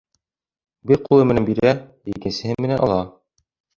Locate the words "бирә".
1.49-1.73